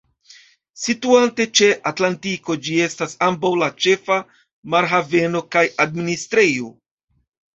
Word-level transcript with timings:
Situante 0.83 1.45
ĉe 1.59 1.67
Atlantiko, 1.89 2.55
ĝi 2.67 2.79
estas 2.85 3.13
ambaŭ 3.27 3.51
la 3.63 3.69
ĉefa 3.85 4.17
marhaveno 4.77 5.43
kaj 5.57 5.63
administrejo. 5.85 6.73